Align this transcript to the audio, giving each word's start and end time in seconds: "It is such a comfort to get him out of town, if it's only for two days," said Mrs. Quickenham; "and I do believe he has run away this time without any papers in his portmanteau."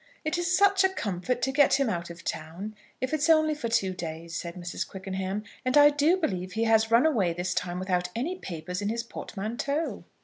"It 0.25 0.35
is 0.39 0.57
such 0.57 0.83
a 0.83 0.89
comfort 0.89 1.43
to 1.43 1.51
get 1.51 1.75
him 1.79 1.87
out 1.87 2.09
of 2.09 2.23
town, 2.23 2.73
if 2.99 3.13
it's 3.13 3.29
only 3.29 3.53
for 3.53 3.69
two 3.69 3.93
days," 3.93 4.33
said 4.33 4.55
Mrs. 4.55 4.83
Quickenham; 4.87 5.43
"and 5.63 5.77
I 5.77 5.91
do 5.91 6.17
believe 6.17 6.53
he 6.53 6.63
has 6.63 6.89
run 6.89 7.05
away 7.05 7.33
this 7.33 7.53
time 7.53 7.77
without 7.77 8.09
any 8.15 8.35
papers 8.39 8.81
in 8.81 8.89
his 8.89 9.03
portmanteau." 9.03 10.03